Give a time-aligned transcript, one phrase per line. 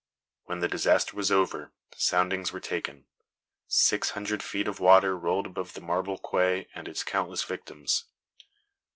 [0.45, 3.05] When the disaster was over, soundings were taken.
[3.67, 8.05] Six hundred feet of water rolled above the marble quay and its countless victims.